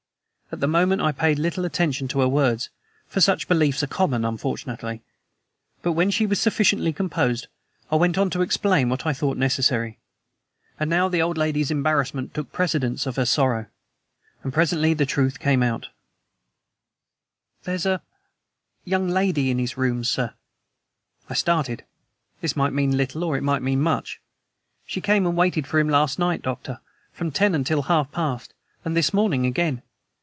At 0.53 0.59
the 0.59 0.67
moment 0.67 1.01
I 1.01 1.13
paid 1.13 1.39
little 1.39 1.63
attention 1.63 2.09
to 2.09 2.19
her 2.19 2.27
words, 2.27 2.69
for 3.07 3.21
such 3.21 3.47
beliefs 3.47 3.83
are 3.83 3.87
common, 3.87 4.25
unfortunately; 4.25 5.01
but 5.81 5.93
when 5.93 6.11
she 6.11 6.25
was 6.25 6.41
sufficiently 6.41 6.91
composed 6.91 7.47
I 7.89 7.95
went 7.95 8.17
on 8.17 8.29
to 8.31 8.41
explain 8.41 8.89
what 8.89 9.05
I 9.05 9.13
thought 9.13 9.37
necessary. 9.37 9.97
And 10.77 10.89
now 10.89 11.07
the 11.07 11.21
old 11.21 11.37
lady's 11.37 11.71
embarrassment 11.71 12.33
took 12.33 12.51
precedence 12.51 13.05
of 13.05 13.15
her 13.15 13.23
sorrow, 13.25 13.67
and 14.43 14.51
presently 14.51 14.93
the 14.93 15.05
truth 15.05 15.39
came 15.39 15.63
out: 15.63 15.87
"There's 17.63 17.85
a 17.85 18.01
young 18.83 19.07
lady 19.07 19.51
in 19.51 19.57
his 19.57 19.77
rooms, 19.77 20.09
sir." 20.09 20.33
I 21.29 21.33
started. 21.33 21.85
This 22.41 22.57
might 22.57 22.73
mean 22.73 22.97
little 22.97 23.23
or 23.23 23.39
might 23.39 23.61
mean 23.61 23.79
much. 23.79 24.19
"She 24.85 24.99
came 24.99 25.25
and 25.25 25.37
waited 25.37 25.65
for 25.65 25.79
him 25.79 25.87
last 25.87 26.19
night, 26.19 26.41
Doctor 26.41 26.81
from 27.13 27.31
ten 27.31 27.55
until 27.55 27.83
half 27.83 28.11
past 28.11 28.53
and 28.83 28.97
this 28.97 29.13
morning 29.13 29.45
again. 29.45 29.81